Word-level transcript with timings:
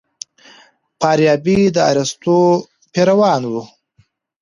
فارابي 0.99 1.59
د 1.75 1.77
ارسطو 1.91 2.39
پیروان 2.93 3.41
و. 3.51 3.53